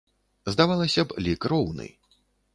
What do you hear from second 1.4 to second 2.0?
роўны.